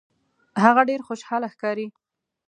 [0.63, 1.87] هغه ډیر خوشحاله ښکاري.